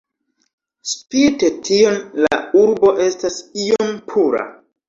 [0.93, 4.43] Spite tion la urbo estas iom pura.